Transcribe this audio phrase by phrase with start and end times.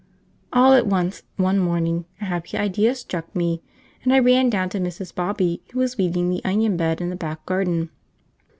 [0.51, 3.61] All at once, one morning, a happy idea struck me,
[4.03, 5.13] and I ran down to Mrs.
[5.13, 7.91] Bobby, who was weeding the onion bed in the back garden.